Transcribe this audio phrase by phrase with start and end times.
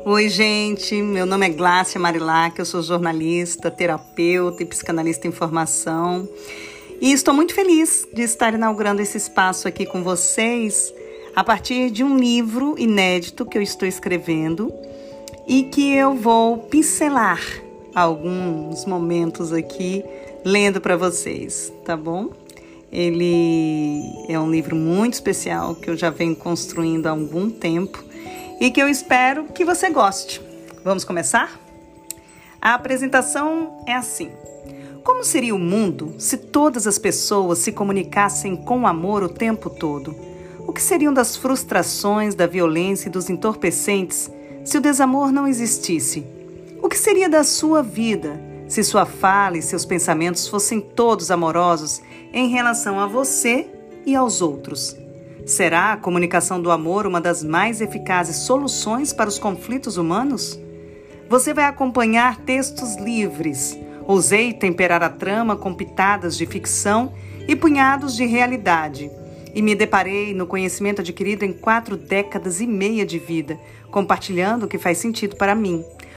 [0.00, 1.00] Oi, gente.
[1.00, 6.28] Meu nome é Glácia Marilac, eu sou jornalista, terapeuta e psicanalista em formação.
[7.00, 10.92] E estou muito feliz de estar inaugurando esse espaço aqui com vocês
[11.36, 14.72] a partir de um livro inédito que eu estou escrevendo
[15.46, 17.40] e que eu vou pincelar
[17.94, 20.02] alguns momentos aqui
[20.44, 22.30] lendo para vocês, tá bom?
[22.90, 28.04] Ele é um livro muito especial que eu já venho construindo há algum tempo
[28.62, 30.40] e que eu espero que você goste.
[30.84, 31.58] Vamos começar?
[32.60, 34.30] A apresentação é assim.
[35.02, 40.14] Como seria o mundo se todas as pessoas se comunicassem com amor o tempo todo?
[40.60, 44.30] O que seriam das frustrações, da violência e dos entorpecentes
[44.64, 46.24] se o desamor não existisse?
[46.80, 52.00] O que seria da sua vida se sua fala e seus pensamentos fossem todos amorosos
[52.32, 53.66] em relação a você
[54.06, 54.96] e aos outros?
[55.44, 60.58] Será a comunicação do amor uma das mais eficazes soluções para os conflitos humanos?
[61.28, 63.76] Você vai acompanhar textos livres.
[64.06, 67.12] Ousei temperar a trama com pitadas de ficção
[67.48, 69.10] e punhados de realidade.
[69.52, 73.58] E me deparei no conhecimento adquirido em quatro décadas e meia de vida,
[73.90, 75.84] compartilhando o que faz sentido para mim.